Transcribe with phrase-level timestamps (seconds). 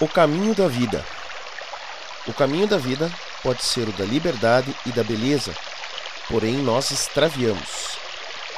[0.00, 1.04] O caminho da vida.
[2.26, 3.12] O caminho da vida
[3.42, 5.54] pode ser o da liberdade e da beleza,
[6.26, 7.98] porém nós extraviamos.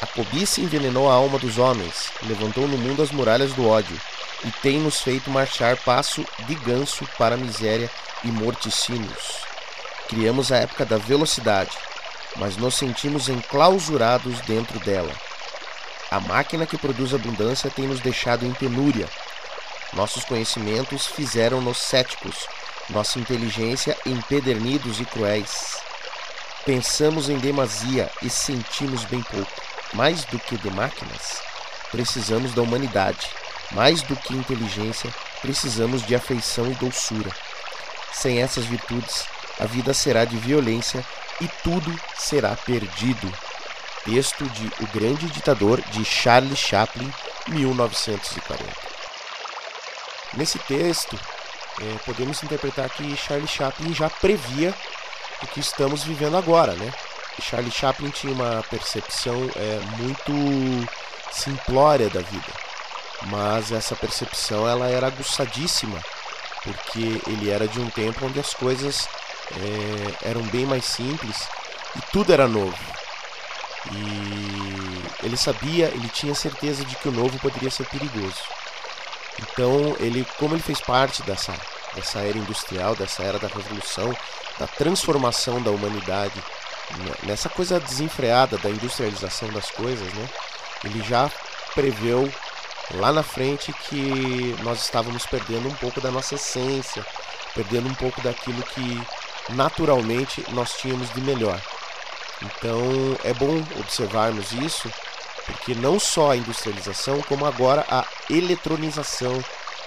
[0.00, 4.00] A cobiça envenenou a alma dos homens, levantou no mundo as muralhas do ódio
[4.46, 7.90] e tem nos feito marchar passo de ganso para a miséria
[8.24, 9.42] e morticínios.
[10.08, 11.76] Criamos a época da velocidade,
[12.36, 15.12] mas nos sentimos enclausurados dentro dela.
[16.10, 19.06] A máquina que produz abundância tem nos deixado em penúria
[19.92, 22.46] nossos conhecimentos fizeram-nos céticos,
[22.90, 25.76] nossa inteligência empedernidos e cruéis.
[26.64, 29.62] Pensamos em demasia e sentimos bem pouco.
[29.92, 31.40] Mais do que de máquinas,
[31.90, 33.30] precisamos da humanidade.
[33.70, 37.30] Mais do que inteligência, precisamos de afeição e doçura.
[38.12, 39.24] Sem essas virtudes,
[39.58, 41.04] a vida será de violência
[41.40, 43.32] e tudo será perdido.
[44.04, 47.12] Texto de O Grande Ditador de Charles Chaplin,
[47.48, 48.95] 1940.
[50.34, 51.18] Nesse texto,
[51.80, 54.74] é, podemos interpretar que Charlie Chaplin já previa
[55.42, 56.92] o que estamos vivendo agora, né?
[57.40, 60.32] Charlie Chaplin tinha uma percepção é, muito
[61.30, 62.52] simplória da vida,
[63.26, 66.02] mas essa percepção ela era aguçadíssima,
[66.62, 69.08] porque ele era de um tempo onde as coisas
[69.52, 71.46] é, eram bem mais simples
[71.94, 72.78] e tudo era novo.
[73.92, 78.40] E ele sabia, ele tinha certeza de que o novo poderia ser perigoso.
[79.40, 81.54] Então, ele, como ele fez parte dessa,
[81.94, 84.16] dessa era industrial, dessa era da revolução,
[84.58, 86.42] da transformação da humanidade,
[86.98, 90.28] né, nessa coisa desenfreada da industrialização das coisas, né?
[90.84, 91.30] Ele já
[91.74, 92.32] preveu
[92.94, 97.04] lá na frente que nós estávamos perdendo um pouco da nossa essência,
[97.54, 99.02] perdendo um pouco daquilo que
[99.50, 101.60] naturalmente nós tínhamos de melhor.
[102.42, 102.80] Então
[103.24, 104.90] é bom observarmos isso
[105.46, 109.42] porque não só a industrialização, como agora a eletronização,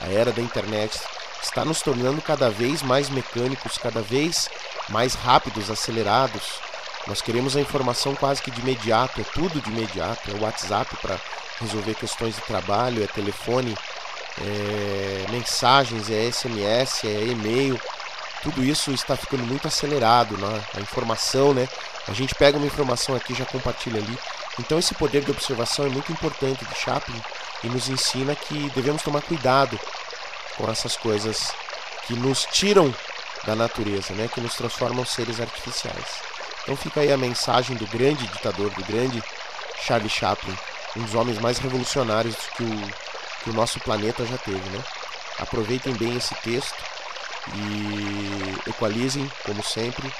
[0.00, 0.98] a era da internet,
[1.42, 4.48] está nos tornando cada vez mais mecânicos, cada vez
[4.88, 6.60] mais rápidos, acelerados.
[7.06, 10.96] Nós queremos a informação quase que de imediato, é tudo de imediato, é o WhatsApp
[10.96, 11.18] para
[11.60, 13.76] resolver questões de trabalho, é telefone,
[14.40, 17.78] é mensagens, é SMS, é e-mail.
[18.42, 20.64] Tudo isso está ficando muito acelerado, né?
[20.74, 21.68] a informação, né?
[22.08, 24.18] A gente pega uma informação aqui, já compartilha ali.
[24.58, 27.20] Então esse poder de observação é muito importante de Chaplin
[27.62, 29.78] e nos ensina que devemos tomar cuidado
[30.56, 31.52] com essas coisas
[32.06, 32.92] que nos tiram
[33.44, 36.22] da natureza, né, que nos transformam seres artificiais.
[36.62, 39.22] Então fica aí a mensagem do grande ditador, do grande
[39.80, 40.56] Charlie Chaplin,
[40.96, 42.90] um dos homens mais revolucionários que o,
[43.42, 44.68] que o nosso planeta já teve.
[44.70, 44.82] Né?
[45.38, 46.76] Aproveitem bem esse texto
[47.54, 50.12] e equalizem, como sempre,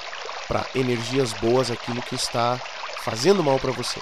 [0.47, 2.59] para energias boas aquilo que está
[3.03, 3.99] fazendo mal para você.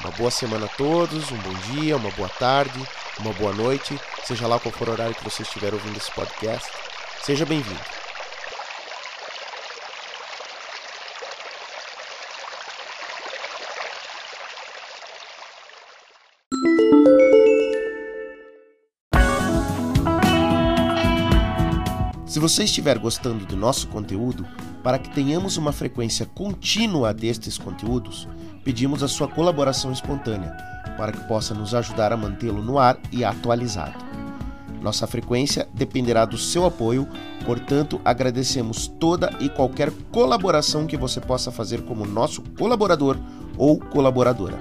[0.00, 2.80] Uma boa semana a todos, um bom dia, uma boa tarde,
[3.18, 6.70] uma boa noite, seja lá qual for o horário que você estiver ouvindo esse podcast.
[7.22, 8.07] Seja bem-vindo.
[22.38, 24.46] Se você estiver gostando do nosso conteúdo,
[24.80, 28.28] para que tenhamos uma frequência contínua destes conteúdos,
[28.62, 30.52] pedimos a sua colaboração espontânea,
[30.96, 33.98] para que possa nos ajudar a mantê-lo no ar e atualizado.
[34.80, 37.08] Nossa frequência dependerá do seu apoio,
[37.44, 43.16] portanto, agradecemos toda e qualquer colaboração que você possa fazer como nosso colaborador
[43.56, 44.60] ou colaboradora.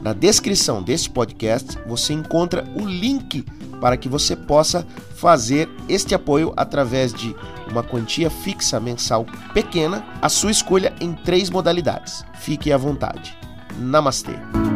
[0.00, 3.44] Na descrição deste podcast você encontra o link
[3.80, 7.34] para que você possa fazer este apoio através de
[7.70, 12.24] uma quantia fixa mensal pequena, a sua escolha em três modalidades.
[12.34, 13.36] Fique à vontade.
[13.78, 14.67] Namastê!